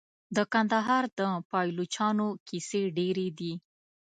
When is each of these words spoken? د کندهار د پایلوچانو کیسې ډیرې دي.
د 0.35 0.37
کندهار 0.53 1.03
د 1.17 1.19
پایلوچانو 1.49 2.27
کیسې 2.47 2.81
ډیرې 2.97 3.27
دي. 3.39 3.53